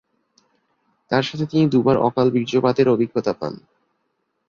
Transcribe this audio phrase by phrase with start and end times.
[1.11, 3.53] তার সাথে, তিনি দু'বার অকাল বীর্যপাতের অভিজ্ঞতা পান।